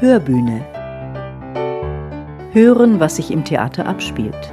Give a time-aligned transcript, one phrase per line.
[0.00, 0.66] Hörbühne.
[2.52, 4.52] Hören, was sich im Theater abspielt.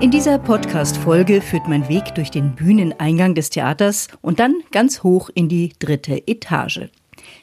[0.00, 5.30] In dieser Podcast-Folge führt mein Weg durch den Bühneneingang des Theaters und dann ganz hoch
[5.34, 6.90] in die dritte Etage.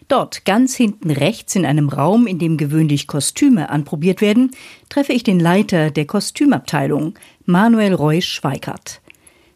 [0.10, 4.52] Dort, ganz hinten rechts in einem Raum, in dem gewöhnlich Kostüme anprobiert werden,
[4.90, 7.16] treffe ich den Leiter der Kostümabteilung,
[7.46, 9.00] Manuel Reusch-Schweikart.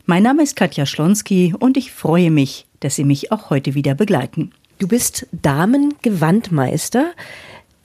[0.05, 3.93] Mein Name ist Katja Schlonski und ich freue mich, dass Sie mich auch heute wieder
[3.93, 4.53] begleiten.
[4.77, 7.11] Du bist Damengewandmeister.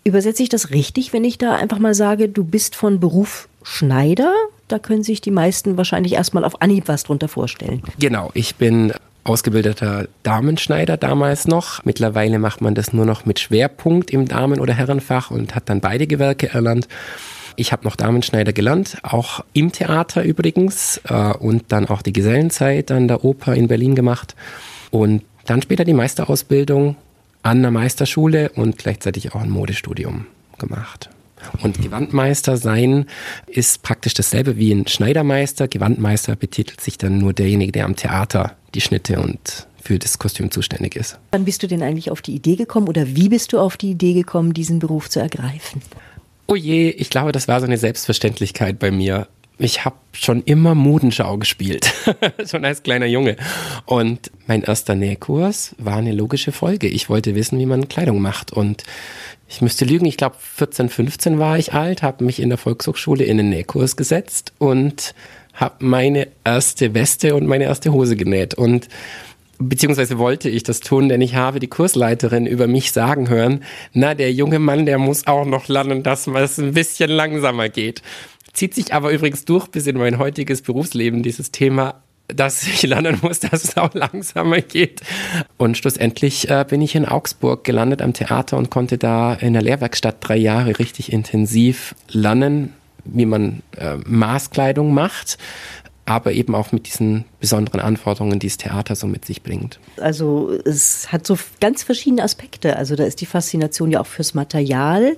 [0.04, 4.34] Übersetze ich das richtig, wenn ich da einfach mal sage, du bist von Beruf Schneider?
[4.68, 7.82] Da können sich die meisten wahrscheinlich erstmal auf Anhieb was drunter vorstellen.
[7.98, 8.92] Genau, ich bin
[9.24, 11.84] ausgebildeter Damenschneider damals noch.
[11.84, 15.80] Mittlerweile macht man das nur noch mit Schwerpunkt im Damen- oder Herrenfach und hat dann
[15.80, 16.88] beide Gewerke erlernt.
[17.56, 22.90] Ich habe noch Damenschneider gelernt, auch im Theater übrigens äh, und dann auch die Gesellenzeit
[22.90, 24.34] an der Oper in Berlin gemacht
[24.90, 26.96] und dann später die Meisterausbildung
[27.42, 30.26] an der Meisterschule und gleichzeitig auch ein Modestudium
[30.58, 31.10] gemacht.
[31.62, 33.06] Und Gewandmeister sein
[33.46, 35.66] ist praktisch dasselbe wie ein Schneidermeister.
[35.66, 40.50] Gewandmeister betitelt sich dann nur derjenige, der am Theater die Schnitte und für das Kostüm
[40.52, 41.18] zuständig ist.
[41.32, 43.90] Wann bist du denn eigentlich auf die Idee gekommen oder wie bist du auf die
[43.90, 45.82] Idee gekommen, diesen Beruf zu ergreifen?
[46.46, 49.26] Oh je, ich glaube, das war so eine Selbstverständlichkeit bei mir.
[49.62, 51.92] Ich habe schon immer Modenschau gespielt,
[52.50, 53.36] schon als kleiner Junge.
[53.86, 56.88] Und mein erster Nähkurs war eine logische Folge.
[56.88, 58.52] Ich wollte wissen, wie man Kleidung macht.
[58.52, 58.82] Und
[59.48, 63.22] ich müsste lügen, ich glaube 14, 15 war ich alt, habe mich in der Volkshochschule
[63.22, 65.14] in den Nähkurs gesetzt und
[65.54, 68.54] habe meine erste Weste und meine erste Hose genäht.
[68.54, 68.88] Und
[69.60, 74.14] beziehungsweise wollte ich das tun, denn ich habe die Kursleiterin über mich sagen hören, na,
[74.14, 78.02] der junge Mann, der muss auch noch lernen, dass es ein bisschen langsamer geht.
[78.52, 83.18] Zieht sich aber übrigens durch bis in mein heutiges Berufsleben, dieses Thema, dass ich lernen
[83.22, 85.00] muss, dass es auch langsamer geht.
[85.56, 89.62] Und schlussendlich äh, bin ich in Augsburg gelandet am Theater und konnte da in der
[89.62, 92.72] Lehrwerkstatt drei Jahre richtig intensiv lernen,
[93.04, 95.38] wie man äh, Maßkleidung macht,
[96.04, 99.78] aber eben auch mit diesen besonderen Anforderungen, die das Theater so mit sich bringt.
[99.98, 102.76] Also es hat so ganz verschiedene Aspekte.
[102.76, 105.16] Also da ist die Faszination ja auch fürs Material.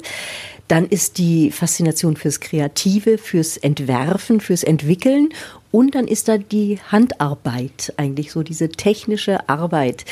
[0.68, 5.28] Dann ist die Faszination fürs Kreative, fürs Entwerfen, fürs Entwickeln.
[5.70, 10.04] Und dann ist da die Handarbeit, eigentlich so diese technische Arbeit.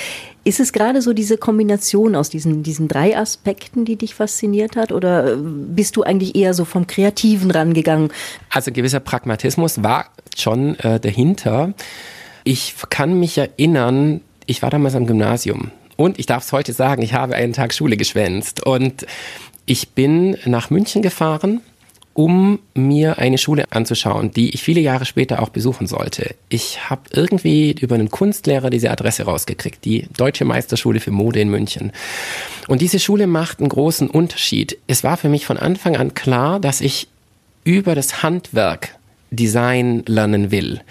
[0.44, 4.92] Ist es gerade so diese Kombination aus diesen, diesen drei Aspekten, die dich fasziniert hat?
[4.92, 8.12] Oder bist du eigentlich eher so vom Kreativen rangegangen?
[8.50, 11.74] Also gewisser Pragmatismus war schon äh, dahinter.
[12.44, 15.70] Ich kann mich erinnern, ich war damals am Gymnasium.
[15.96, 18.66] Und ich darf es heute sagen, ich habe einen Tag Schule geschwänzt.
[18.66, 19.06] Und
[19.66, 21.60] ich bin nach München gefahren,
[22.14, 26.34] um mir eine Schule anzuschauen, die ich viele Jahre später auch besuchen sollte.
[26.50, 31.48] Ich habe irgendwie über einen Kunstlehrer diese Adresse rausgekriegt, die Deutsche Meisterschule für Mode in
[31.48, 31.92] München.
[32.68, 34.78] Und diese Schule macht einen großen Unterschied.
[34.86, 37.08] Es war für mich von Anfang an klar, dass ich
[37.64, 38.96] über das Handwerk
[39.30, 40.82] Design lernen will.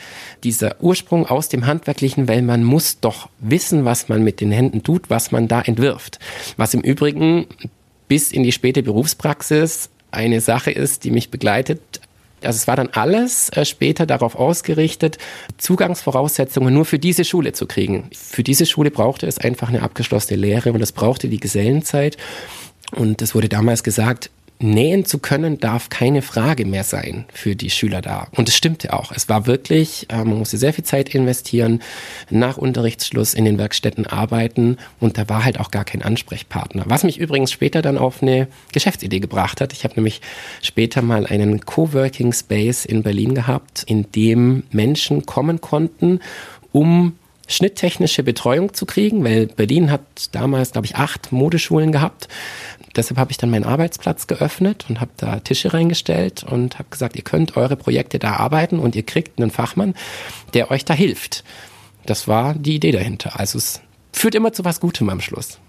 [0.43, 4.81] Dieser Ursprung aus dem Handwerklichen, weil man muss doch wissen, was man mit den Händen
[4.81, 6.17] tut, was man da entwirft.
[6.57, 7.45] Was im Übrigen
[8.11, 12.01] bis in die späte Berufspraxis eine Sache ist, die mich begleitet.
[12.43, 15.17] Also es war dann alles äh, später darauf ausgerichtet,
[15.57, 18.09] Zugangsvoraussetzungen nur für diese Schule zu kriegen.
[18.13, 22.17] Für diese Schule brauchte es einfach eine abgeschlossene Lehre und es brauchte die Gesellenzeit.
[22.93, 24.29] Und es wurde damals gesagt,
[24.63, 28.27] nähen zu können, darf keine Frage mehr sein für die Schüler da.
[28.35, 29.11] Und es stimmte auch.
[29.11, 31.81] Es war wirklich, äh, man musste sehr viel Zeit investieren,
[32.29, 36.83] nach Unterrichtsschluss in den Werkstätten arbeiten und da war halt auch gar kein Ansprechpartner.
[36.87, 39.73] Was mich übrigens später dann auf eine Geschäftsidee gebracht hat.
[39.73, 40.21] Ich habe nämlich
[40.61, 46.19] später mal einen Coworking Space in Berlin gehabt, in dem Menschen kommen konnten,
[46.71, 47.13] um
[47.47, 50.01] schnitttechnische Betreuung zu kriegen, weil Berlin hat
[50.31, 52.27] damals, glaube ich, acht Modeschulen gehabt
[52.95, 57.15] deshalb habe ich dann meinen Arbeitsplatz geöffnet und habe da Tische reingestellt und habe gesagt,
[57.15, 59.95] ihr könnt eure Projekte da arbeiten und ihr kriegt einen Fachmann,
[60.53, 61.43] der euch da hilft.
[62.05, 63.39] Das war die Idee dahinter.
[63.39, 65.59] Also es führt immer zu was Gutem am Schluss.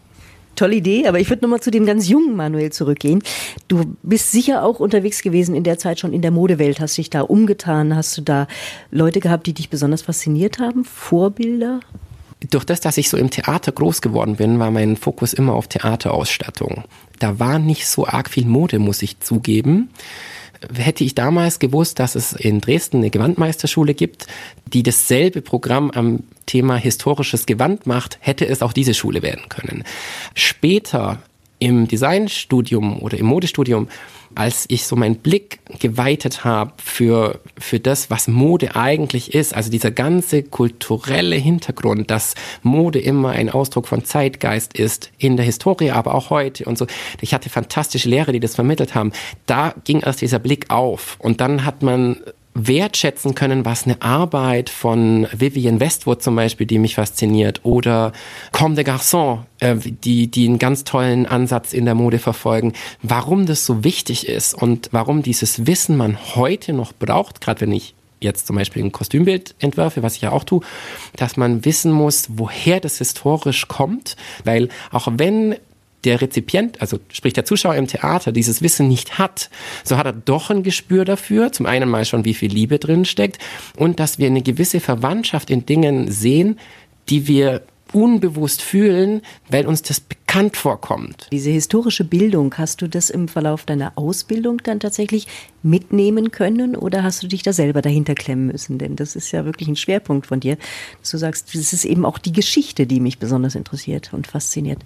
[0.55, 3.23] Tolle Idee, aber ich würde nochmal zu dem ganz jungen Manuel zurückgehen.
[3.69, 7.09] Du bist sicher auch unterwegs gewesen in der Zeit schon in der Modewelt, hast dich
[7.09, 8.47] da umgetan, hast du da
[8.91, 11.81] Leute gehabt, die dich besonders fasziniert haben, Vorbilder?
[12.51, 15.69] durch das, dass ich so im Theater groß geworden bin, war mein Fokus immer auf
[15.69, 16.85] Theaterausstattung.
[17.23, 19.91] Da war nicht so arg viel Mode, muss ich zugeben.
[20.75, 24.27] Hätte ich damals gewusst, dass es in Dresden eine Gewandmeisterschule gibt,
[24.73, 29.85] die dasselbe Programm am Thema historisches Gewand macht, hätte es auch diese Schule werden können.
[30.35, 31.23] Später
[31.63, 33.87] im Designstudium oder im Modestudium,
[34.35, 39.71] als ich so meinen Blick geweitet habe für, für das, was Mode eigentlich ist, also
[39.71, 45.93] dieser ganze kulturelle Hintergrund, dass Mode immer ein Ausdruck von Zeitgeist ist, in der Historie,
[45.93, 46.89] aber auch heute und so.
[47.21, 49.13] Ich hatte fantastische Lehrer, die das vermittelt haben.
[49.47, 52.17] Da ging erst dieser Blick auf und dann hat man
[52.55, 58.13] wertschätzen können, was eine Arbeit von Vivienne Westwood zum Beispiel, die mich fasziniert, oder
[58.53, 62.73] Comme des Garçons, äh, die, die einen ganz tollen Ansatz in der Mode verfolgen,
[63.03, 67.73] warum das so wichtig ist und warum dieses Wissen man heute noch braucht, gerade wenn
[67.73, 70.61] ich jetzt zum Beispiel ein Kostümbild entwerfe, was ich ja auch tue,
[71.17, 75.57] dass man wissen muss, woher das historisch kommt, weil auch wenn
[76.05, 79.51] der Rezipient, also sprich der Zuschauer im Theater, dieses Wissen nicht hat,
[79.85, 83.05] so hat er doch ein Gespür dafür, zum einen mal schon, wie viel Liebe drin
[83.05, 83.39] steckt
[83.77, 86.59] und dass wir eine gewisse Verwandtschaft in Dingen sehen,
[87.09, 87.63] die wir
[87.93, 91.29] unbewusst fühlen, weil uns das bekannt vorkommt.
[91.31, 95.27] Diese historische Bildung, hast du das im Verlauf deiner Ausbildung dann tatsächlich
[95.63, 98.79] mitnehmen können oder hast du dich da selber dahinter klemmen müssen?
[98.79, 100.57] Denn das ist ja wirklich ein Schwerpunkt von dir,
[101.01, 104.81] dass du sagst, das ist eben auch die Geschichte, die mich besonders interessiert und fasziniert.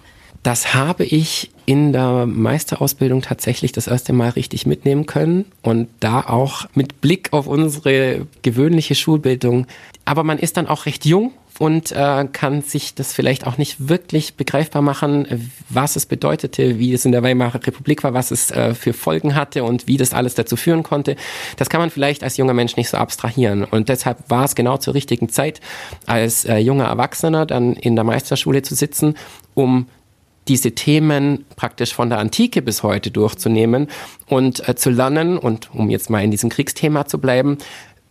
[0.47, 6.21] Das habe ich in der Meisterausbildung tatsächlich das erste Mal richtig mitnehmen können und da
[6.21, 9.67] auch mit Blick auf unsere gewöhnliche Schulbildung.
[10.05, 13.89] Aber man ist dann auch recht jung und äh, kann sich das vielleicht auch nicht
[13.89, 18.53] wirklich begreifbar machen, was es bedeutete, wie es in der Weimarer Republik war, was es
[18.53, 21.17] äh, für Folgen hatte und wie das alles dazu führen konnte.
[21.57, 23.65] Das kann man vielleicht als junger Mensch nicht so abstrahieren.
[23.65, 25.61] Und deshalb war es genau zur richtigen Zeit,
[26.07, 29.17] als äh, junger Erwachsener dann in der Meisterschule zu sitzen,
[29.55, 29.89] um
[30.49, 33.89] diese Themen praktisch von der Antike bis heute durchzunehmen
[34.27, 37.59] und äh, zu lernen und um jetzt mal in diesem Kriegsthema zu bleiben,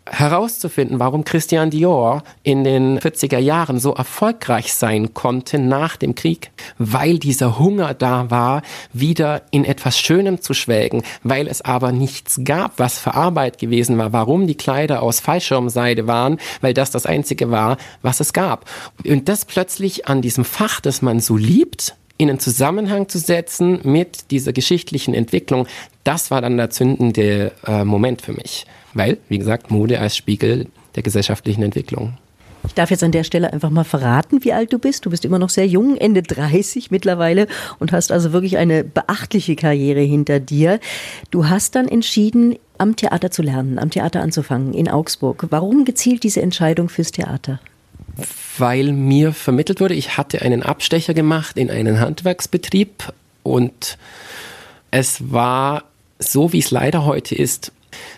[0.09, 6.51] herauszufinden, warum Christian Dior in den 40er Jahren so erfolgreich sein konnte nach dem Krieg,
[6.77, 8.61] weil dieser Hunger da war,
[8.93, 13.97] wieder in etwas Schönem zu schwelgen, weil es aber nichts gab, was für Arbeit gewesen
[13.97, 18.65] war, warum die Kleider aus Fallschirmseide waren, weil das das einzige war, was es gab.
[19.05, 23.79] Und das plötzlich an diesem Fach, das man so liebt, in einen Zusammenhang zu setzen
[23.83, 25.67] mit dieser geschichtlichen Entwicklung,
[26.03, 28.65] das war dann der zündende äh, Moment für mich.
[28.93, 32.17] Weil, wie gesagt, Mode als Spiegel der gesellschaftlichen Entwicklung.
[32.67, 35.05] Ich darf jetzt an der Stelle einfach mal verraten, wie alt du bist.
[35.05, 37.47] Du bist immer noch sehr jung, Ende 30 mittlerweile
[37.79, 40.79] und hast also wirklich eine beachtliche Karriere hinter dir.
[41.29, 45.45] Du hast dann entschieden, am Theater zu lernen, am Theater anzufangen in Augsburg.
[45.49, 47.59] Warum gezielt diese Entscheidung fürs Theater?
[48.57, 53.13] Weil mir vermittelt wurde, ich hatte einen Abstecher gemacht in einen Handwerksbetrieb
[53.43, 53.97] und
[54.91, 55.83] es war
[56.19, 57.71] so, wie es leider heute ist.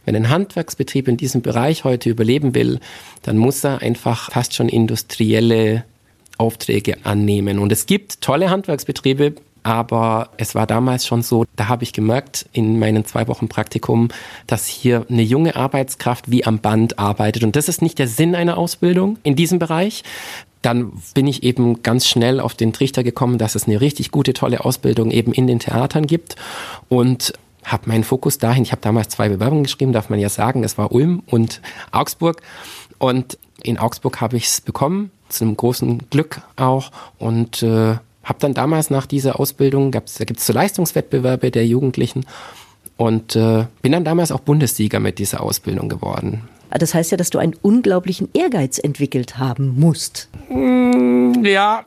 [0.06, 2.80] Wenn ein Handwerksbetrieb in diesem Bereich heute überleben will,
[3.24, 5.84] dann muss er einfach fast schon industrielle
[6.38, 7.60] Aufträge annehmen.
[7.60, 9.36] Und es gibt tolle Handwerksbetriebe,
[9.68, 14.08] aber es war damals schon so, da habe ich gemerkt in meinen zwei Wochen Praktikum,
[14.48, 17.44] dass hier eine junge Arbeitskraft wie am Band arbeitet.
[17.44, 20.06] Und das ist nicht der Sinn einer Ausbildung in diesem Bereich.
[20.62, 24.31] Dann bin ich eben ganz schnell auf den Trichter gekommen, dass es eine richtig gute,
[24.31, 26.38] tolle Ausbildung eben in den Theatern gibt.
[26.88, 27.34] Und
[27.66, 28.63] habe meinen Fokus dahin.
[28.63, 30.63] Ich habe damals zwei Bewerbungen geschrieben, darf man ja sagen.
[30.63, 31.62] Es war Ulm und
[31.92, 32.42] Augsburg.
[33.00, 36.90] Und in Augsburg habe ich es bekommen, zu einem großen Glück auch.
[37.20, 41.65] Und äh, habe dann damals nach dieser Ausbildung, gab's, da gibt es so Leistungswettbewerbe der
[41.65, 42.25] Jugendlichen
[42.97, 46.44] und äh, bin dann damals auch Bundessieger mit dieser Ausbildung geworden.
[46.69, 50.27] Das heißt ja, dass du einen unglaublichen Ehrgeiz entwickelt haben musst.
[50.50, 51.85] Mm, ja,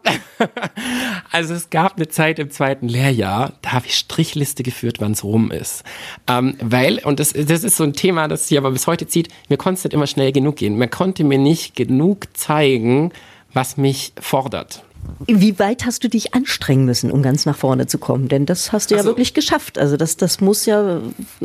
[1.31, 5.23] also es gab eine Zeit im zweiten Lehrjahr, da habe ich Strichliste geführt, wann es
[5.23, 5.85] rum ist.
[6.27, 9.29] Ähm, weil, und das, das ist so ein Thema, das sich aber bis heute zieht,
[9.51, 10.79] mir konnte es nicht immer schnell genug gehen.
[10.79, 13.13] Man konnte mir nicht genug zeigen,
[13.53, 14.83] was mich fordert.
[15.27, 18.29] Wie weit hast du dich anstrengen müssen, um ganz nach vorne zu kommen?
[18.29, 19.79] Denn das hast du also, ja wirklich geschafft.
[19.79, 21.01] Also das, das muss ja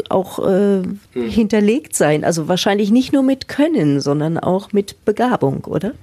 [0.09, 0.99] auch äh, hm.
[1.29, 2.23] hinterlegt sein.
[2.23, 5.93] Also wahrscheinlich nicht nur mit Können, sondern auch mit Begabung, oder?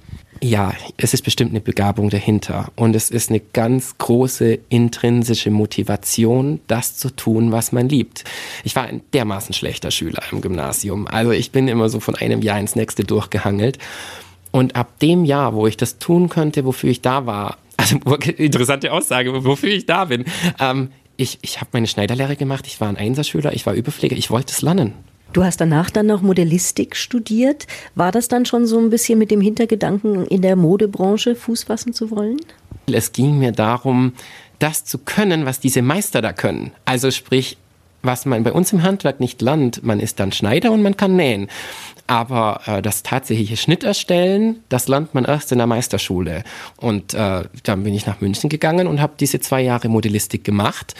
[0.43, 2.69] Ja, es ist bestimmt eine Begabung dahinter.
[2.75, 8.25] Und es ist eine ganz große intrinsische Motivation, das zu tun, was man liebt.
[8.65, 11.07] Ich war ein dermaßen schlechter Schüler im Gymnasium.
[11.07, 13.77] Also ich bin immer so von einem Jahr ins nächste durchgehangelt.
[14.53, 17.97] Und ab dem Jahr, wo ich das tun könnte, wofür ich da war, also
[18.37, 20.25] interessante Aussage, wofür ich da bin,
[20.59, 24.29] ähm, ich, ich habe meine Schneiderlehre gemacht, ich war ein Einserschüler, ich war Überpfleger, ich
[24.29, 24.93] wollte es lernen.
[25.33, 27.65] Du hast danach dann noch Modellistik studiert.
[27.95, 31.93] War das dann schon so ein bisschen mit dem Hintergedanken, in der Modebranche Fuß fassen
[31.93, 32.37] zu wollen?
[32.85, 34.13] Es ging mir darum,
[34.59, 36.71] das zu können, was diese Meister da können.
[36.85, 37.57] Also sprich,
[38.03, 41.15] was man bei uns im Handwerk nicht lernt, man ist dann Schneider und man kann
[41.15, 41.47] nähen.
[42.07, 46.43] Aber äh, das tatsächliche Schnitterstellen, das lernt man erst in der Meisterschule.
[46.77, 50.95] Und äh, dann bin ich nach München gegangen und habe diese zwei Jahre Modellistik gemacht.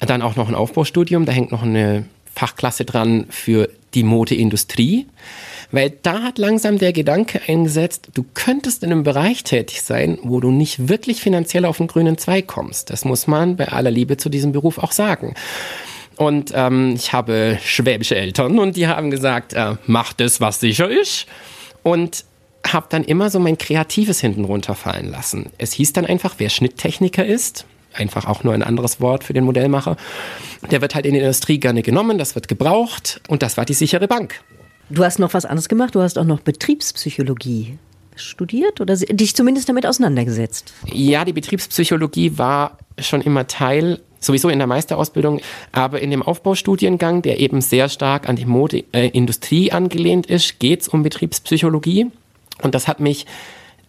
[0.00, 5.06] Dann auch noch ein Aufbaustudium, da hängt noch eine Fachklasse dran für die Modeindustrie.
[5.70, 10.40] Weil da hat langsam der Gedanke eingesetzt, du könntest in einem Bereich tätig sein, wo
[10.40, 12.90] du nicht wirklich finanziell auf den grünen Zweig kommst.
[12.90, 15.34] Das muss man bei aller Liebe zu diesem Beruf auch sagen.
[16.16, 20.88] Und ähm, ich habe schwäbische Eltern und die haben gesagt, äh, mach das, was sicher
[20.88, 21.26] ist.
[21.82, 22.24] Und
[22.66, 25.50] habe dann immer so mein Kreatives hinten runterfallen lassen.
[25.58, 29.44] Es hieß dann einfach, wer Schnitttechniker ist, einfach auch nur ein anderes Wort für den
[29.44, 29.96] Modellmacher,
[30.70, 33.74] der wird halt in der Industrie gerne genommen, das wird gebraucht und das war die
[33.74, 34.40] sichere Bank.
[34.90, 37.78] Du hast noch was anderes gemacht, du hast auch noch Betriebspsychologie
[38.16, 40.72] studiert oder dich zumindest damit auseinandergesetzt?
[40.92, 45.40] Ja, die Betriebspsychologie war schon immer Teil sowieso in der Meisterausbildung,
[45.72, 50.82] aber in dem Aufbaustudiengang, der eben sehr stark an die Modeindustrie äh, angelehnt ist, geht
[50.82, 52.10] es um Betriebspsychologie.
[52.62, 53.26] Und das hat mich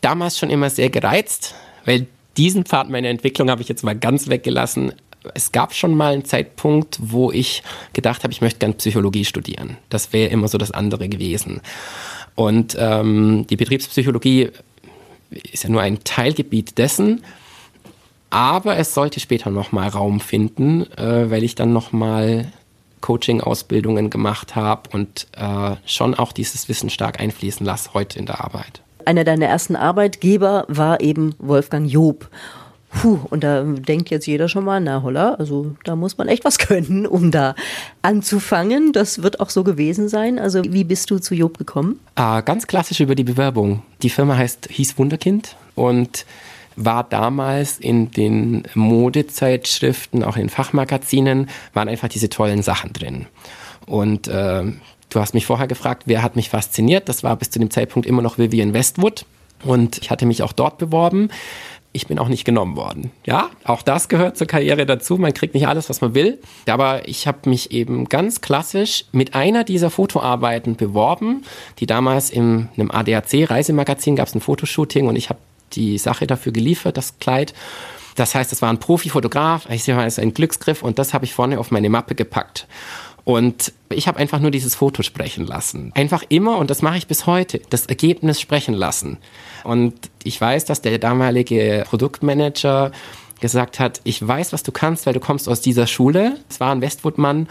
[0.01, 4.27] damals schon immer sehr gereizt, weil diesen Pfad meiner Entwicklung habe ich jetzt mal ganz
[4.27, 4.94] weggelassen.
[5.34, 7.63] Es gab schon mal einen Zeitpunkt, wo ich
[7.94, 9.77] gedacht habe, ich möchte gerne Psychologie studieren.
[9.89, 11.62] Das wäre immer so das andere gewesen.
[12.36, 14.51] Und ähm, die Betriebspsychologie
[15.51, 17.24] ist ja nur ein Teilgebiet dessen.
[18.36, 22.51] Aber es sollte später nochmal Raum finden, äh, weil ich dann nochmal
[23.00, 28.44] Coaching-Ausbildungen gemacht habe und äh, schon auch dieses Wissen stark einfließen lasse heute in der
[28.44, 28.82] Arbeit.
[29.06, 32.27] Einer deiner ersten Arbeitgeber war eben Wolfgang Job.
[32.89, 36.44] Puh, und da denkt jetzt jeder schon mal, na holla, also da muss man echt
[36.44, 37.56] was können, um da
[38.01, 38.92] anzufangen.
[38.92, 40.39] Das wird auch so gewesen sein.
[40.39, 42.01] Also wie bist du zu Job gekommen?
[42.15, 43.84] Ah, ganz klassisch über die Bewerbung.
[44.01, 46.25] Die Firma heißt, hieß Wunderkind und
[46.75, 53.27] war damals in den Modezeitschriften, auch in Fachmagazinen, waren einfach diese tollen Sachen drin.
[53.86, 54.63] Und äh,
[55.10, 57.10] du hast mich vorher gefragt, wer hat mich fasziniert?
[57.10, 59.25] Das war bis zu dem Zeitpunkt immer noch Vivian Westwood.
[59.63, 61.29] Und ich hatte mich auch dort beworben.
[61.94, 63.12] Ich bin auch nicht genommen worden.
[63.25, 65.17] Ja, auch das gehört zur Karriere dazu.
[65.17, 66.39] Man kriegt nicht alles, was man will.
[66.67, 71.46] Aber ich habe mich eben ganz klassisch mit einer dieser Fotoarbeiten beworben,
[71.79, 75.39] die damals in einem ADAC-Reisemagazin gab es ein Fotoshooting und ich habe
[75.74, 77.54] die Sache dafür geliefert, das Kleid.
[78.16, 81.14] Das heißt, es war ein Profifotograf, ich sehe mal, es ist ein Glücksgriff und das
[81.14, 82.68] habe ich vorne auf meine Mappe gepackt.
[83.26, 85.92] Und ich habe einfach nur dieses Foto sprechen lassen.
[85.96, 89.18] Einfach immer, und das mache ich bis heute, das Ergebnis sprechen lassen.
[89.64, 92.92] Und ich weiß, dass der damalige Produktmanager
[93.42, 96.38] gesagt hat, ich weiß, was du kannst, weil du kommst aus dieser Schule.
[96.50, 97.50] Es war ein Westwood-Mann.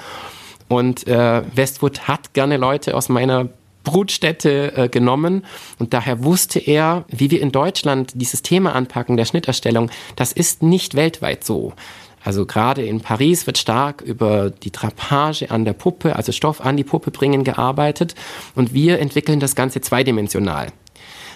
[0.68, 3.48] Und äh, Westwood hat gerne Leute aus meiner
[3.84, 5.44] Brutstätte äh, genommen
[5.78, 10.62] und daher wusste er, wie wir in Deutschland dieses Thema anpacken der Schnitterstellung, das ist
[10.62, 11.74] nicht weltweit so.
[12.24, 16.78] Also gerade in Paris wird stark über die Drapage an der Puppe, also Stoff an
[16.78, 18.14] die Puppe bringen, gearbeitet
[18.54, 20.68] und wir entwickeln das Ganze zweidimensional.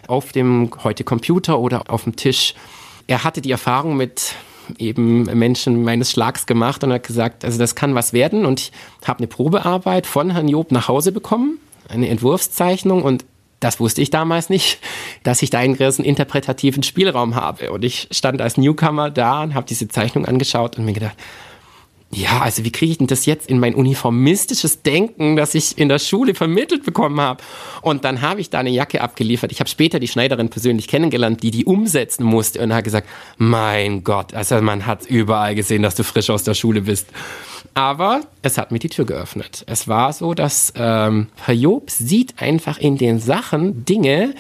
[0.07, 2.55] Auf dem heute Computer oder auf dem Tisch.
[3.07, 4.35] Er hatte die Erfahrung mit
[4.79, 8.73] eben Menschen meines Schlags gemacht und hat gesagt, also das kann was werden und ich
[9.07, 13.25] habe eine Probearbeit von Herrn Job nach Hause bekommen eine Entwurfszeichnung und
[13.61, 14.79] das wusste ich damals nicht,
[15.23, 17.73] dass ich da einen gewissen interpretativen Spielraum habe.
[17.73, 21.17] Und ich stand als Newcomer da und habe diese Zeichnung angeschaut und mir gedacht,
[22.11, 25.91] ja, also wie kriege ich denn das jetzt in mein uniformistisches Denken, das ich in
[25.91, 27.43] der Schule vermittelt bekommen habe?
[27.83, 29.53] Und dann habe ich da eine Jacke abgeliefert.
[29.53, 34.05] Ich habe später die Schneiderin persönlich kennengelernt, die die umsetzen musste und hat gesagt, mein
[34.05, 37.09] Gott, also man hat überall gesehen, dass du frisch aus der Schule bist.
[37.75, 39.65] Aber es hat mir die Tür geöffnet.
[39.67, 44.35] Es war so, dass ähm, Herr Job sieht einfach in den Sachen Dinge,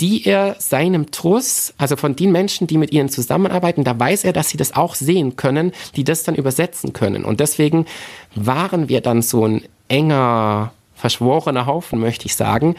[0.00, 4.32] die er seinem Truss, also von den Menschen, die mit ihnen zusammenarbeiten, da weiß er,
[4.32, 7.24] dass sie das auch sehen können, die das dann übersetzen können.
[7.24, 7.86] Und deswegen
[8.34, 12.76] waren wir dann so ein enger, verschworener Haufen, möchte ich sagen,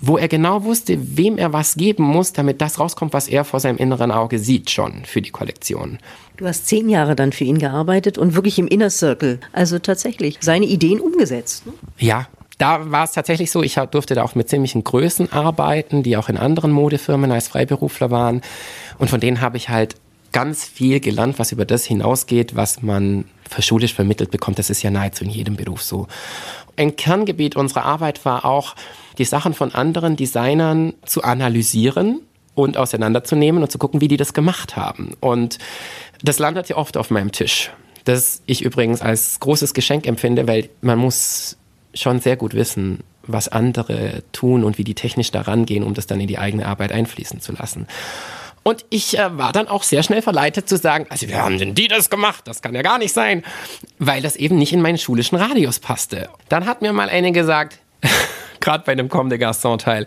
[0.00, 3.60] wo er genau wusste, wem er was geben muss, damit das rauskommt, was er vor
[3.60, 5.98] seinem inneren Auge sieht schon für die Kollektion.
[6.36, 10.38] Du hast zehn Jahre dann für ihn gearbeitet und wirklich im Inner Circle, also tatsächlich
[10.40, 11.66] seine Ideen umgesetzt.
[11.66, 11.72] Ne?
[11.98, 12.26] Ja,
[12.58, 16.28] da war es tatsächlich so, ich durfte da auch mit ziemlichen Größen arbeiten, die auch
[16.28, 18.42] in anderen Modefirmen als Freiberufler waren.
[18.98, 19.96] Und von denen habe ich halt
[20.32, 23.24] ganz viel gelernt, was über das hinausgeht, was man
[23.54, 24.58] verschulisch vermittelt bekommt.
[24.58, 26.06] Das ist ja nahezu in jedem Beruf so.
[26.76, 28.74] Ein Kerngebiet unserer Arbeit war auch,
[29.18, 32.20] die Sachen von anderen Designern zu analysieren
[32.54, 35.14] und auseinanderzunehmen und zu gucken, wie die das gemacht haben.
[35.20, 35.58] Und
[36.22, 37.70] das landet ja oft auf meinem Tisch.
[38.04, 41.56] Das ich übrigens als großes Geschenk empfinde, weil man muss
[41.94, 46.06] schon sehr gut wissen, was andere tun und wie die technisch daran gehen, um das
[46.06, 47.86] dann in die eigene Arbeit einfließen zu lassen.
[48.64, 51.74] Und ich äh, war dann auch sehr schnell verleitet zu sagen, also wie haben denn
[51.74, 52.48] die das gemacht?
[52.48, 53.44] Das kann ja gar nicht sein,
[53.98, 56.30] weil das eben nicht in meinen schulischen Radius passte.
[56.48, 57.78] Dann hat mir mal eine gesagt,
[58.60, 60.06] gerade bei einem Comme des Garçons-Teil.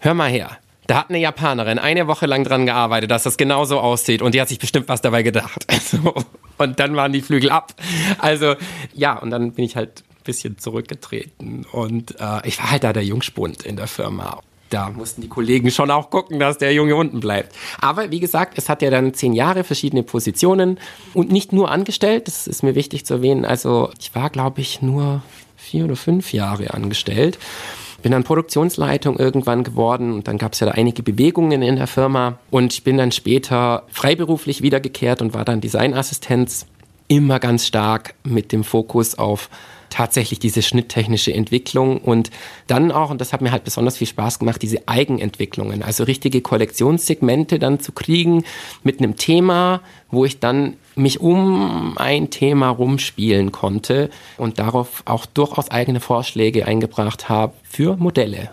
[0.00, 0.58] Hör mal her.
[0.88, 4.40] Da hat eine Japanerin eine Woche lang dran gearbeitet, dass das genauso aussieht und die
[4.40, 5.66] hat sich bestimmt was dabei gedacht.
[6.58, 7.74] Und dann waren die Flügel ab.
[8.18, 8.54] Also
[8.94, 12.94] ja, und dann bin ich halt ein bisschen zurückgetreten und äh, ich war halt da
[12.94, 16.96] der Jungspund in der Firma da mussten die Kollegen schon auch gucken, dass der Junge
[16.96, 17.54] unten bleibt.
[17.80, 20.78] Aber wie gesagt, es hat ja dann zehn Jahre verschiedene Positionen
[21.14, 23.44] und nicht nur angestellt, das ist mir wichtig zu erwähnen.
[23.44, 25.22] Also ich war, glaube ich, nur
[25.56, 27.38] vier oder fünf Jahre angestellt.
[28.02, 31.86] Bin dann Produktionsleitung irgendwann geworden und dann gab es ja da einige Bewegungen in der
[31.86, 36.66] Firma und ich bin dann später freiberuflich wiedergekehrt und war dann Designassistenz
[37.08, 39.48] immer ganz stark mit dem Fokus auf
[39.90, 42.30] tatsächlich diese schnitttechnische Entwicklung und
[42.66, 46.40] dann auch, und das hat mir halt besonders viel Spaß gemacht, diese Eigenentwicklungen, also richtige
[46.40, 48.44] Kollektionssegmente dann zu kriegen
[48.82, 55.26] mit einem Thema, wo ich dann mich um ein Thema rumspielen konnte und darauf auch
[55.26, 58.50] durchaus eigene Vorschläge eingebracht habe für Modelle.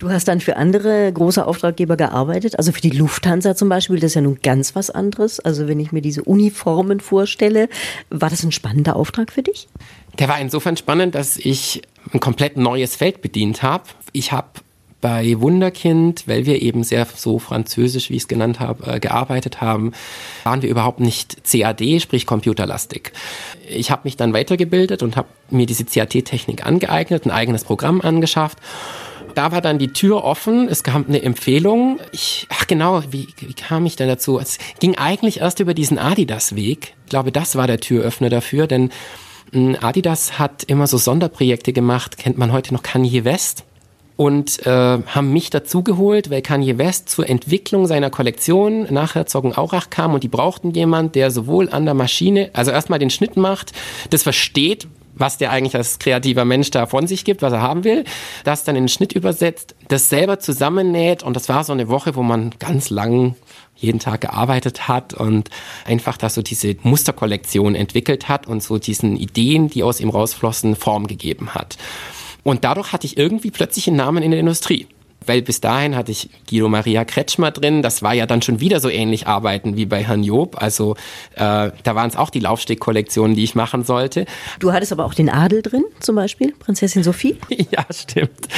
[0.00, 4.12] Du hast dann für andere große Auftraggeber gearbeitet, also für die Lufthansa zum Beispiel, das
[4.12, 5.40] ist ja nun ganz was anderes.
[5.40, 7.68] Also wenn ich mir diese Uniformen vorstelle,
[8.08, 9.68] war das ein spannender Auftrag für dich?
[10.18, 11.82] Der war insofern spannend, dass ich
[12.14, 13.84] ein komplett neues Feld bedient habe.
[14.12, 14.48] Ich habe
[15.02, 19.60] bei Wunderkind, weil wir eben sehr so französisch, wie ich es genannt habe, äh, gearbeitet
[19.60, 19.92] haben,
[20.44, 23.12] waren wir überhaupt nicht CAD, sprich computerlastig.
[23.68, 28.56] Ich habe mich dann weitergebildet und habe mir diese CAD-Technik angeeignet, ein eigenes Programm angeschafft
[29.34, 31.98] da war dann die Tür offen, es gab eine Empfehlung.
[32.12, 34.38] Ich, ach genau, wie, wie kam ich denn dazu?
[34.38, 36.94] Es ging eigentlich erst über diesen Adidas-Weg.
[37.04, 38.90] Ich glaube, das war der Türöffner dafür, denn
[39.52, 43.64] hm, Adidas hat immer so Sonderprojekte gemacht, kennt man heute noch Kanye West
[44.20, 50.12] und äh, haben mich dazugeholt, weil Kanye West zur Entwicklung seiner Kollektion nach Herzogenaurach kam
[50.12, 53.72] und die brauchten jemand, der sowohl an der Maschine, also erstmal den Schnitt macht,
[54.10, 57.84] das versteht, was der eigentlich als kreativer Mensch da von sich gibt, was er haben
[57.84, 58.04] will,
[58.44, 62.14] das dann in den Schnitt übersetzt, das selber zusammennäht und das war so eine Woche,
[62.14, 63.34] wo man ganz lang
[63.76, 65.48] jeden Tag gearbeitet hat und
[65.86, 70.76] einfach da so diese Musterkollektion entwickelt hat und so diesen Ideen, die aus ihm rausflossen,
[70.76, 71.78] Form gegeben hat.
[72.42, 74.86] Und dadurch hatte ich irgendwie plötzlich einen Namen in der Industrie
[75.26, 77.82] weil bis dahin hatte ich Guido Maria Kretschmer drin.
[77.82, 80.56] Das war ja dann schon wieder so ähnlich arbeiten wie bei Herrn Job.
[80.60, 80.94] Also
[81.34, 84.24] äh, da waren es auch die Laufstegkollektionen, die ich machen sollte.
[84.58, 87.36] Du hattest aber auch den Adel drin, zum Beispiel, Prinzessin Sophie?
[87.70, 88.48] ja, stimmt.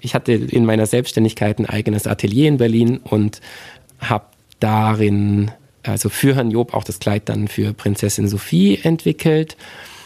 [0.00, 3.40] Ich hatte in meiner Selbstständigkeit ein eigenes Atelier in Berlin und
[4.00, 4.26] habe
[4.60, 5.50] darin,
[5.82, 9.56] also für Herrn Job auch das Kleid dann für Prinzessin Sophie entwickelt.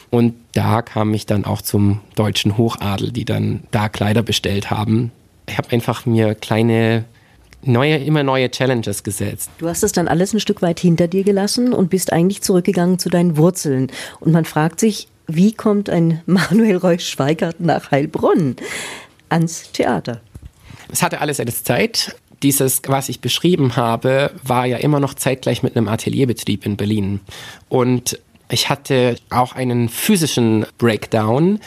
[0.09, 5.13] Und da kam ich dann auch zum deutschen Hochadel, die dann da Kleider bestellt haben
[5.49, 7.05] ich habe einfach mir kleine
[7.63, 9.51] neue, immer neue Challenges gesetzt.
[9.59, 12.99] Du hast es dann alles ein Stück weit hinter dir gelassen und bist eigentlich zurückgegangen
[12.99, 13.91] zu deinen Wurzeln.
[14.21, 18.57] Und man fragt sich, wie kommt ein Manuel Reusch-Schweigert nach Heilbronn
[19.29, 20.21] ans Theater?
[20.91, 22.17] Es hatte alles seine Zeit.
[22.43, 27.21] Dieses, was ich beschrieben habe, war ja immer noch zeitgleich mit einem Atelierbetrieb in Berlin.
[27.69, 31.61] Und ich hatte auch einen physischen Breakdown,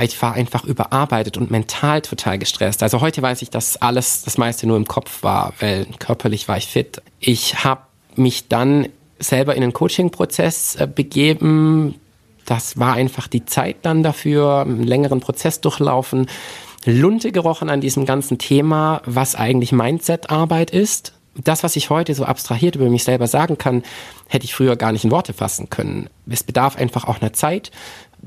[0.00, 2.82] ich war einfach überarbeitet und mental total gestresst.
[2.82, 6.56] Also heute weiß ich, dass alles, das meiste nur im Kopf war, weil körperlich war
[6.56, 7.02] ich fit.
[7.20, 7.82] Ich habe
[8.16, 11.96] mich dann selber in einen Coaching-Prozess äh, begeben.
[12.46, 16.26] Das war einfach die Zeit dann dafür, einen längeren Prozess durchlaufen.
[16.84, 21.12] Lunte gerochen an diesem ganzen Thema, was eigentlich Mindset-Arbeit ist.
[21.34, 23.84] Das, was ich heute so abstrahiert über mich selber sagen kann,
[24.26, 26.10] hätte ich früher gar nicht in Worte fassen können.
[26.28, 27.70] Es bedarf einfach auch einer Zeit,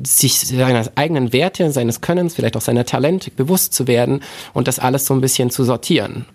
[0.03, 4.21] sich seiner eigenen Werte, seines Könnens, vielleicht auch seiner Talente bewusst zu werden
[4.53, 6.25] und das alles so ein bisschen zu sortieren.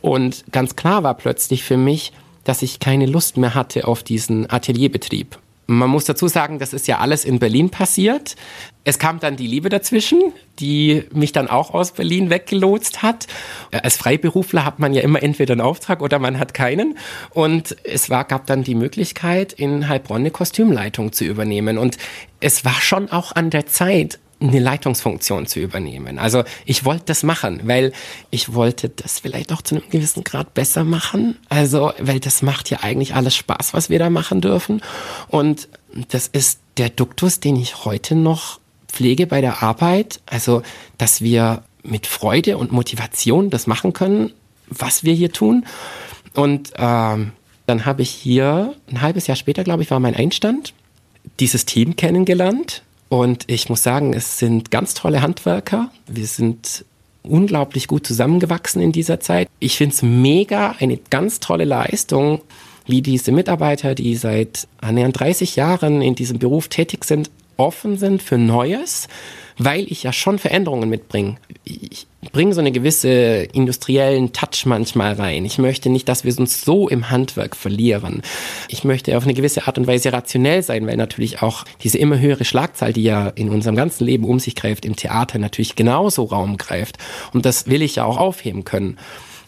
[0.00, 2.12] Und ganz klar war plötzlich für mich,
[2.44, 5.38] dass ich keine Lust mehr hatte auf diesen Atelierbetrieb.
[5.70, 8.34] Man muss dazu sagen, das ist ja alles in Berlin passiert.
[8.82, 13.28] Es kam dann die Liebe dazwischen, die mich dann auch aus Berlin weggelotst hat.
[13.70, 16.98] Als Freiberufler hat man ja immer entweder einen Auftrag oder man hat keinen.
[17.30, 21.78] Und es war, gab dann die Möglichkeit, in Heilbronn eine Kostümleitung zu übernehmen.
[21.78, 21.98] Und
[22.40, 26.18] es war schon auch an der Zeit, eine Leitungsfunktion zu übernehmen.
[26.18, 27.92] Also ich wollte das machen, weil
[28.30, 31.36] ich wollte das vielleicht auch zu einem gewissen Grad besser machen.
[31.48, 34.80] Also, weil das macht ja eigentlich alles Spaß, was wir da machen dürfen.
[35.28, 35.68] Und
[36.08, 40.20] das ist der Duktus, den ich heute noch pflege bei der Arbeit.
[40.26, 40.62] Also,
[40.96, 44.32] dass wir mit Freude und Motivation das machen können,
[44.68, 45.66] was wir hier tun.
[46.34, 47.32] Und ähm,
[47.66, 50.72] dann habe ich hier ein halbes Jahr später, glaube ich, war mein Einstand,
[51.38, 55.90] dieses Team kennengelernt und ich muss sagen, es sind ganz tolle Handwerker.
[56.06, 56.84] Wir sind
[57.24, 59.48] unglaublich gut zusammengewachsen in dieser Zeit.
[59.58, 62.40] Ich finde es mega, eine ganz tolle Leistung,
[62.86, 68.22] wie diese Mitarbeiter, die seit annähernd 30 Jahren in diesem Beruf tätig sind, offen sind
[68.22, 69.08] für Neues,
[69.58, 71.36] weil ich ja schon Veränderungen mitbringe.
[71.64, 75.44] Ich bringe so eine gewisse industriellen Touch manchmal rein.
[75.44, 78.22] Ich möchte nicht, dass wir uns so im Handwerk verlieren.
[78.68, 82.18] Ich möchte auf eine gewisse Art und Weise rationell sein, weil natürlich auch diese immer
[82.18, 86.24] höhere Schlagzahl, die ja in unserem ganzen Leben um sich greift, im Theater natürlich genauso
[86.24, 86.96] Raum greift.
[87.32, 88.96] Und das will ich ja auch aufheben können.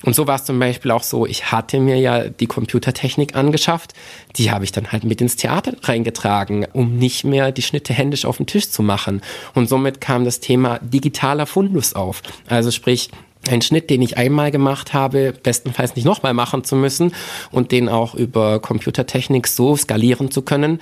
[0.03, 3.93] Und so war es zum Beispiel auch so, ich hatte mir ja die Computertechnik angeschafft,
[4.37, 8.25] die habe ich dann halt mit ins Theater reingetragen, um nicht mehr die Schnitte händisch
[8.25, 9.23] auf dem Tisch zu machen.
[9.55, 12.23] Und somit kam das Thema digitaler Fundus auf.
[12.49, 13.11] Also sprich,
[13.51, 17.13] ein Schnitt, den ich einmal gemacht habe, bestenfalls nicht nochmal machen zu müssen
[17.51, 20.81] und den auch über Computertechnik so skalieren zu können,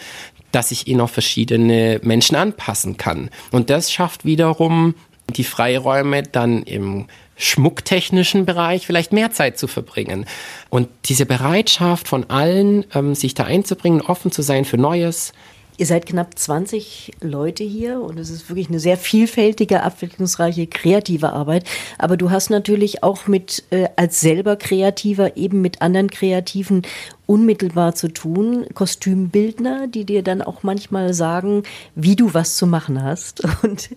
[0.52, 3.30] dass ich ihn auf verschiedene Menschen anpassen kann.
[3.50, 4.94] Und das schafft wiederum
[5.36, 7.06] die Freiräume dann im
[7.40, 10.26] schmucktechnischen Bereich vielleicht mehr Zeit zu verbringen.
[10.68, 15.32] Und diese Bereitschaft von allen, ähm, sich da einzubringen, offen zu sein für Neues,
[15.80, 21.32] Ihr seid knapp 20 Leute hier und es ist wirklich eine sehr vielfältige, abwechslungsreiche, kreative
[21.32, 21.64] Arbeit.
[21.96, 26.82] Aber du hast natürlich auch mit, äh, als selber Kreativer, eben mit anderen Kreativen
[27.30, 28.66] unmittelbar zu tun.
[28.74, 31.62] Kostümbildner, die dir dann auch manchmal sagen,
[31.94, 33.42] wie du was zu machen hast.
[33.62, 33.90] Und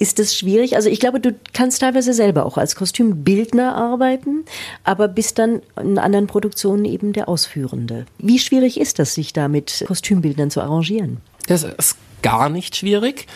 [0.00, 0.74] ist das schwierig?
[0.74, 4.44] Also ich glaube, du kannst teilweise selber auch als Kostümbildner arbeiten,
[4.82, 8.06] aber bist dann in anderen Produktionen eben der Ausführende.
[8.18, 11.18] Wie schwierig ist das, sich da mit Kostümbildnern zu arrangieren?
[11.46, 13.28] Das ist gar nicht schwierig.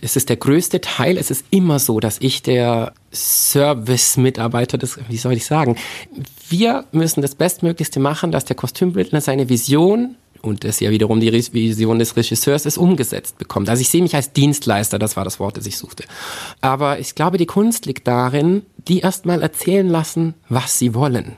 [0.00, 1.18] Es ist der größte Teil.
[1.18, 5.76] Es ist immer so, dass ich der Service-Mitarbeiter des, wie soll ich sagen,
[6.48, 11.32] wir müssen das Bestmöglichste machen, dass der Kostümbildner seine Vision und das ja wiederum die
[11.32, 13.68] Vision des Regisseurs ist, umgesetzt bekommt.
[13.68, 16.04] Also ich sehe mich als Dienstleister, das war das Wort, das ich suchte.
[16.60, 21.36] Aber ich glaube, die Kunst liegt darin, die erstmal erzählen lassen, was sie wollen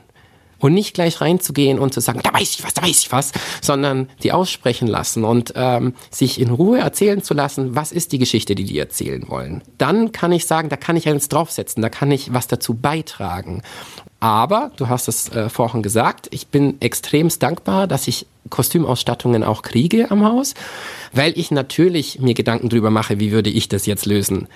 [0.59, 3.31] und nicht gleich reinzugehen und zu sagen, da weiß ich was, da weiß ich was,
[3.61, 8.19] sondern die aussprechen lassen und ähm, sich in Ruhe erzählen zu lassen, was ist die
[8.19, 9.63] Geschichte, die die erzählen wollen.
[9.77, 13.63] Dann kann ich sagen, da kann ich eins draufsetzen, da kann ich was dazu beitragen.
[14.19, 19.61] Aber, du hast es äh, vorhin gesagt, ich bin extremst dankbar, dass ich Kostümausstattungen auch
[19.61, 20.55] kriege am Haus,
[21.13, 24.47] weil ich natürlich mir Gedanken drüber mache, wie würde ich das jetzt lösen.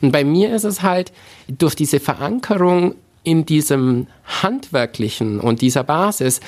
[0.00, 1.12] Und bei mir ist es halt
[1.48, 4.06] durch diese Verankerung in diesem
[4.42, 6.40] handwerklichen und dieser Basis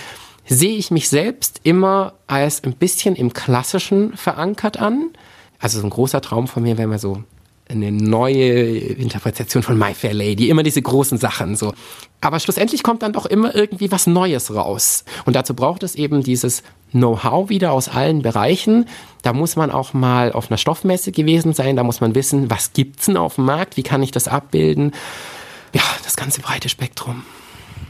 [0.47, 5.11] sehe ich mich selbst immer als ein bisschen im Klassischen verankert an.
[5.61, 7.23] Also so ein großer Traum von mir wäre mal so
[7.69, 11.73] eine neue Interpretation von My Fair Lady, immer diese großen Sachen so.
[12.21, 15.05] Aber schlussendlich kommt dann doch immer irgendwie was Neues raus.
[15.25, 18.87] Und dazu braucht es eben dieses Know-how wieder aus allen Bereichen.
[19.23, 22.73] Da muss man auch mal auf einer Stoffmesse gewesen sein, da muss man wissen, was
[22.73, 24.93] gibt's denn auf dem Markt, wie kann ich das abbilden
[25.73, 27.25] ja, das ganze breite Spektrum.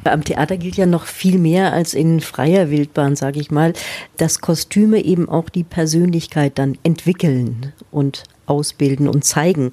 [0.04, 3.72] Am Theater gilt ja noch viel mehr als in freier Wildbahn, sage ich mal,
[4.16, 9.72] dass Kostüme eben auch die Persönlichkeit dann entwickeln und ausbilden und zeigen.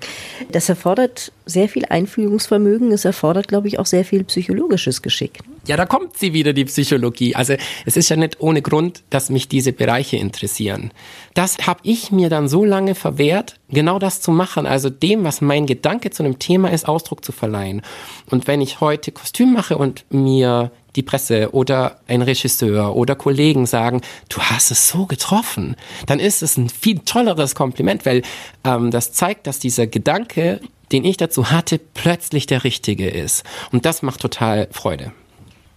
[0.52, 5.40] Das erfordert sehr viel Einfühlungsvermögen, es erfordert, glaube ich, auch sehr viel psychologisches Geschick.
[5.66, 7.36] Ja, da kommt sie wieder, die Psychologie.
[7.36, 7.56] Also
[7.86, 10.92] es ist ja nicht ohne Grund, dass mich diese Bereiche interessieren.
[11.34, 15.42] Das habe ich mir dann so lange verwehrt, genau das zu machen, also dem, was
[15.42, 17.82] mein Gedanke zu einem Thema ist, Ausdruck zu verleihen.
[18.30, 23.66] Und wenn ich heute Kostüm mache und mir die Presse oder ein Regisseur oder Kollegen
[23.66, 25.76] sagen, du hast es so getroffen,
[26.08, 28.24] dann ist es ein viel tolleres Kompliment, weil
[28.64, 30.60] ähm, das zeigt, dass dieser Gedanke,
[30.92, 33.44] den ich dazu hatte, plötzlich der richtige ist.
[33.72, 35.12] Und das macht total Freude.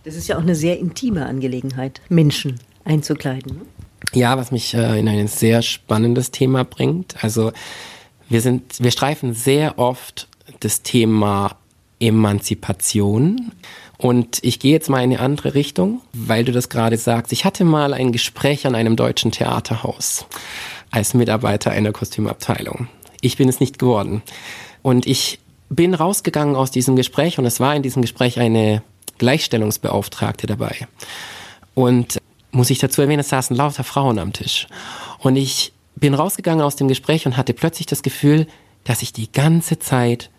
[0.04, 3.58] Das ist ja auch eine sehr intime Angelegenheit, Menschen einzukleiden.
[3.58, 3.62] Ne?
[4.14, 7.22] Ja, was mich äh, in ein sehr spannendes Thema bringt.
[7.22, 7.52] Also
[8.28, 10.28] wir sind, wir streifen sehr oft
[10.60, 11.56] das Thema
[12.00, 13.52] Emanzipation.
[14.02, 17.32] Und ich gehe jetzt mal in eine andere Richtung, weil du das gerade sagst.
[17.32, 20.26] Ich hatte mal ein Gespräch an einem deutschen Theaterhaus
[20.90, 22.88] als Mitarbeiter einer Kostümabteilung.
[23.20, 24.22] Ich bin es nicht geworden.
[24.82, 25.38] Und ich
[25.70, 28.82] bin rausgegangen aus diesem Gespräch und es war in diesem Gespräch eine
[29.18, 30.88] Gleichstellungsbeauftragte dabei.
[31.74, 32.18] Und
[32.50, 34.66] muss ich dazu erwähnen, es saßen lauter Frauen am Tisch.
[35.20, 38.48] Und ich bin rausgegangen aus dem Gespräch und hatte plötzlich das Gefühl,
[38.82, 40.31] dass ich die ganze Zeit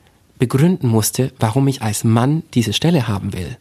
[0.43, 3.55] begründen musste, warum ich als Mann diese Stelle haben will.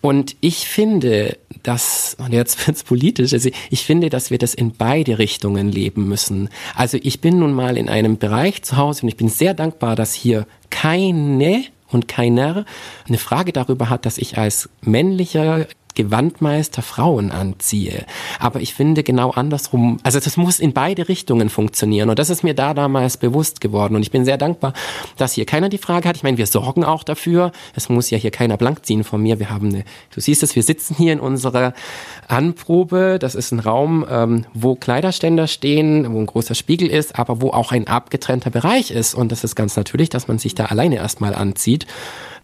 [0.00, 4.70] Und ich finde, dass, und jetzt wird's politisch, also ich finde, dass wir das in
[4.70, 6.48] beide Richtungen leben müssen.
[6.76, 9.96] Also ich bin nun mal in einem Bereich zu Hause und ich bin sehr dankbar,
[9.96, 12.64] dass hier keine und keiner
[13.08, 18.04] eine Frage darüber hat, dass ich als männlicher Gewandmeister Frauen anziehe.
[18.38, 22.10] Aber ich finde genau andersrum, also das muss in beide Richtungen funktionieren.
[22.10, 23.96] Und das ist mir da damals bewusst geworden.
[23.96, 24.72] Und ich bin sehr dankbar,
[25.16, 26.16] dass hier keiner die Frage hat.
[26.16, 27.52] Ich meine, wir sorgen auch dafür.
[27.74, 29.38] Es muss ja hier keiner blank ziehen von mir.
[29.38, 31.74] Wir haben eine, du siehst es, wir sitzen hier in unserer
[32.28, 33.18] Anprobe.
[33.20, 37.50] Das ist ein Raum, ähm, wo Kleiderständer stehen, wo ein großer Spiegel ist, aber wo
[37.50, 39.14] auch ein abgetrennter Bereich ist.
[39.14, 41.86] Und das ist ganz natürlich, dass man sich da alleine erstmal anzieht.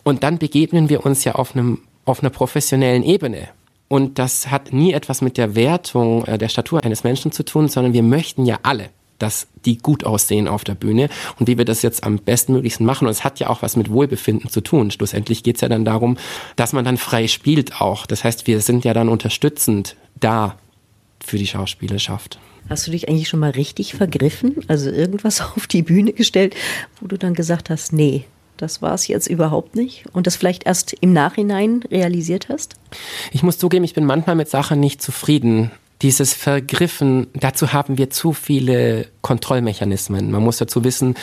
[0.02, 3.48] Und dann begegnen wir uns ja auf einem auf einer professionellen Ebene.
[3.88, 7.68] Und das hat nie etwas mit der Wertung äh, der Statur eines Menschen zu tun,
[7.68, 8.88] sondern wir möchten ja alle,
[9.18, 13.06] dass die gut aussehen auf der Bühne und wie wir das jetzt am bestmöglichsten machen.
[13.06, 14.90] Und es hat ja auch was mit Wohlbefinden zu tun.
[14.90, 16.18] Schlussendlich geht es ja dann darum,
[16.56, 18.06] dass man dann frei spielt auch.
[18.06, 20.56] Das heißt, wir sind ja dann unterstützend da
[21.24, 22.38] für die Schauspielerschaft.
[22.68, 24.56] Hast du dich eigentlich schon mal richtig vergriffen?
[24.66, 26.56] Also irgendwas auf die Bühne gestellt,
[27.00, 28.24] wo du dann gesagt hast, nee,
[28.56, 32.74] das war es jetzt überhaupt nicht und das vielleicht erst im Nachhinein realisiert hast?
[33.32, 35.70] Ich muss zugeben, ich bin manchmal mit Sachen nicht zufrieden
[36.02, 40.30] dieses Vergriffen, dazu haben wir zu viele Kontrollmechanismen.
[40.30, 41.14] Man muss dazu wissen,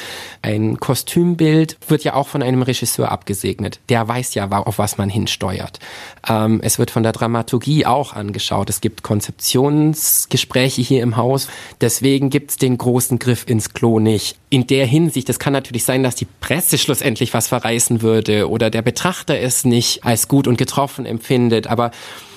[0.41, 3.79] ein Kostümbild wird ja auch von einem Regisseur abgesegnet.
[3.89, 5.79] Der weiß ja, auf was man hinsteuert.
[6.27, 8.69] Ähm, es wird von der Dramaturgie auch angeschaut.
[8.69, 11.47] Es gibt Konzeptionsgespräche hier im Haus.
[11.79, 14.38] Deswegen gibt's den großen Griff ins Klo nicht.
[14.49, 18.71] In der Hinsicht, es kann natürlich sein, dass die Presse schlussendlich was verreißen würde oder
[18.71, 21.67] der Betrachter es nicht als gut und getroffen empfindet.
[21.67, 21.91] Aber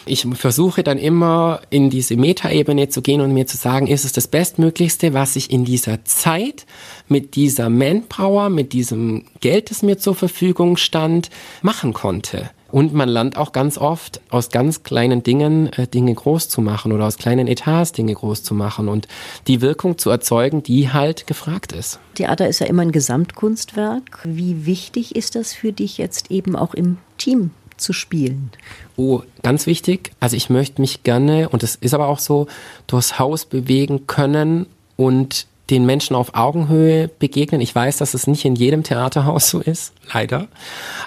[0.07, 4.13] ich versuche dann immer in diese Metaebene zu gehen und mir zu sagen, ist es
[4.13, 6.65] das Bestmöglichste, was ich in dieser Zeit
[7.09, 11.31] mit dieser Manpower, mit diesem Geld, das mir zur Verfügung stand,
[11.63, 12.51] machen konnte.
[12.71, 16.93] Und man lernt auch ganz oft aus ganz kleinen Dingen äh, Dinge groß zu machen
[16.93, 19.07] oder aus kleinen Etats Dinge groß zu machen und
[19.47, 22.01] die Wirkung zu erzeugen, die halt gefragt ist.
[22.15, 24.21] Theater ist ja immer ein Gesamtkunstwerk.
[24.25, 28.51] Wie wichtig ist das für dich jetzt eben auch im Team zu spielen?
[28.97, 30.13] Oh, ganz wichtig.
[30.21, 32.47] Also ich möchte mich gerne, und es ist aber auch so,
[32.87, 37.61] durchs Haus bewegen können und den Menschen auf Augenhöhe begegnen.
[37.61, 40.47] Ich weiß, dass es nicht in jedem Theaterhaus so ist, leider.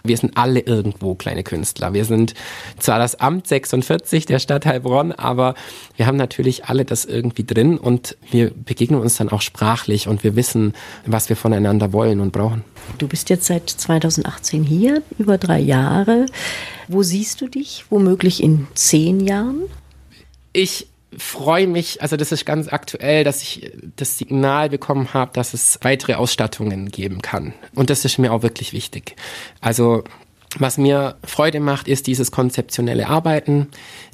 [0.04, 1.94] Wir sind alle irgendwo kleine Künstler.
[1.94, 2.34] Wir sind
[2.78, 5.56] zwar das Amt 46 der Stadt Heilbronn, aber
[5.96, 10.24] wir haben natürlich alle das irgendwie drin und wir begegnen uns dann auch sprachlich und
[10.24, 10.74] wir wissen,
[11.06, 12.64] was wir voneinander wollen und brauchen.
[12.98, 16.26] Du bist jetzt seit 2018 hier, über drei Jahre.
[16.88, 19.64] Wo siehst du dich womöglich in zehn Jahren?
[20.52, 25.54] Ich freue mich, also das ist ganz aktuell, dass ich das Signal bekommen habe, dass
[25.54, 27.54] es weitere Ausstattungen geben kann.
[27.76, 29.16] Und das ist mir auch wirklich wichtig.
[29.62, 30.04] Also
[30.58, 33.68] was mir Freude macht, ist dieses konzeptionelle Arbeiten.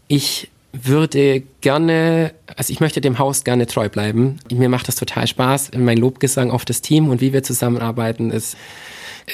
[0.07, 4.39] Ich würde gerne, also ich möchte dem Haus gerne treu bleiben.
[4.51, 5.71] Mir macht das total Spaß.
[5.77, 8.57] Mein Lobgesang auf das Team und wie wir zusammenarbeiten ist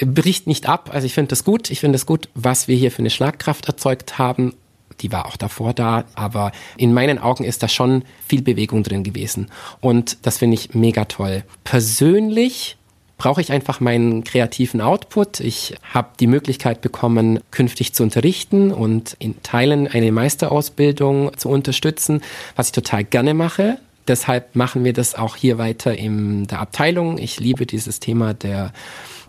[0.00, 0.90] bricht nicht ab.
[0.92, 1.70] Also ich finde das gut.
[1.70, 4.54] Ich finde es gut, was wir hier für eine Schlagkraft erzeugt haben
[5.00, 9.04] die war auch davor da, aber in meinen Augen ist da schon viel Bewegung drin
[9.04, 9.48] gewesen.
[9.80, 11.44] Und das finde ich mega toll.
[11.64, 12.76] Persönlich
[13.22, 15.38] brauche ich einfach meinen kreativen Output.
[15.38, 22.20] Ich habe die Möglichkeit bekommen, künftig zu unterrichten und in Teilen eine Meisterausbildung zu unterstützen,
[22.56, 23.78] was ich total gerne mache.
[24.08, 27.18] Deshalb machen wir das auch hier weiter in der Abteilung.
[27.18, 28.72] Ich liebe dieses Thema der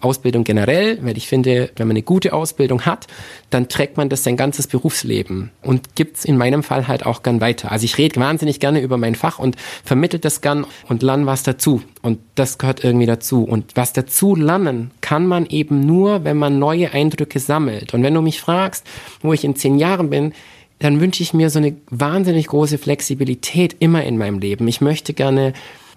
[0.04, 3.08] Ausbildung generell, weil ich finde, wenn man eine gute Ausbildung hat,
[3.50, 7.24] dann trägt man das sein ganzes Berufsleben und gibt es in meinem Fall halt auch
[7.24, 7.72] gern weiter.
[7.72, 11.44] Also ich rede wahnsinnig gerne über mein Fach und vermittelt das gern und lerne was
[11.44, 11.82] dazu.
[12.02, 13.44] Und das gehört irgendwie dazu.
[13.44, 17.94] Und was dazu lernen kann man eben nur, wenn man neue Eindrücke sammelt.
[17.94, 18.86] Und wenn du mich fragst,
[19.22, 20.34] wo ich in zehn Jahren bin,
[20.80, 24.68] dann wünsche ich mir so eine wahnsinnig große Flexibilität immer in meinem Leben.
[24.68, 25.54] Ich möchte gerne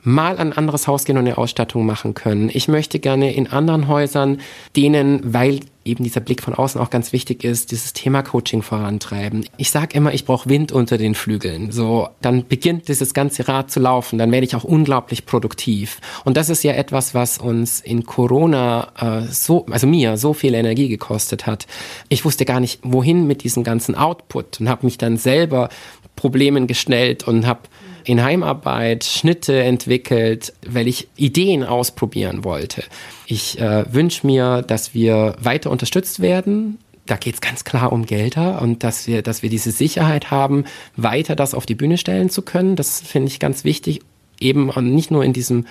[0.07, 2.49] mal ein anderes Haus gehen und eine Ausstattung machen können.
[2.53, 4.39] Ich möchte gerne in anderen Häusern
[4.77, 9.47] denen, weil eben dieser Blick von außen auch ganz wichtig ist, dieses Thema Coaching vorantreiben.
[9.57, 11.73] Ich sage immer, ich brauche Wind unter den Flügeln.
[11.73, 16.01] So, dann beginnt dieses ganze Rad zu laufen, dann werde ich auch unglaublich produktiv.
[16.25, 20.55] Und das ist ja etwas, was uns in Corona äh, so, also mir so viel
[20.55, 21.67] Energie gekostet hat.
[22.09, 25.69] Ich wusste gar nicht, wohin mit diesem ganzen Output und habe mich dann selber
[26.15, 27.61] Problemen gestellt und habe
[28.07, 32.85] in Heimarbeit Schnitte entwickelt, weil ich Ideen ausprobieren wollte.
[33.27, 36.79] Ich äh, wünsche mir, dass wir weiter unterstützt werden.
[37.07, 40.65] Da geht es ganz klar um Gelder und dass wir, dass wir diese Sicherheit haben,
[40.97, 42.77] weiter das auf die Bühne stellen zu können.
[42.77, 44.01] Das finde ich ganz wichtig.
[44.39, 45.67] Eben nicht nur in diesem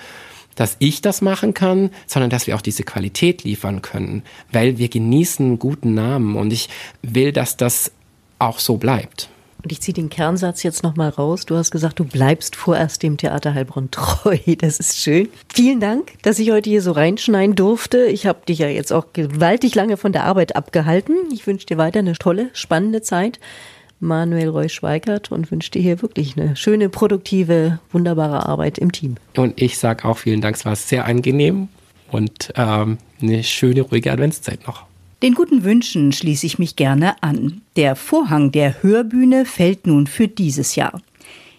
[0.54, 4.88] dass ich das machen kann, sondern dass wir auch diese Qualität liefern können, weil wir
[4.88, 6.70] genießen guten Namen und ich
[7.02, 7.92] will, dass das
[8.38, 9.28] auch so bleibt.
[9.66, 11.44] Und ich ziehe den Kernsatz jetzt nochmal raus.
[11.44, 14.38] Du hast gesagt, du bleibst vorerst dem Theater Heilbronn treu.
[14.58, 15.28] Das ist schön.
[15.52, 18.04] Vielen Dank, dass ich heute hier so reinschneiden durfte.
[18.04, 21.16] Ich habe dich ja jetzt auch gewaltig lange von der Arbeit abgehalten.
[21.32, 23.40] Ich wünsche dir weiter eine tolle, spannende Zeit.
[23.98, 29.16] Manuel Roy-Schweigert und wünsche dir hier wirklich eine schöne, produktive, wunderbare Arbeit im Team.
[29.36, 31.66] Und ich sage auch vielen Dank, es war sehr angenehm
[32.12, 34.86] und ähm, eine schöne, ruhige Adventszeit noch.
[35.22, 37.62] Den guten Wünschen schließe ich mich gerne an.
[37.76, 41.00] Der Vorhang der Hörbühne fällt nun für dieses Jahr.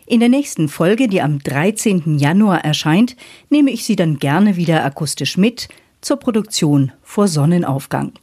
[0.06, 2.20] In der nächsten Folge, die am 13.
[2.20, 3.16] Januar erscheint,
[3.50, 5.70] nehme ich Sie dann gerne wieder akustisch mit
[6.02, 8.14] zur Produktion vor Sonnenaufgang.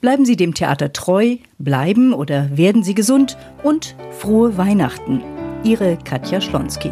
[0.00, 5.22] Bleiben Sie dem Theater treu, bleiben oder werden Sie gesund und frohe Weihnachten.
[5.64, 6.90] Ihre Katja Schlonski.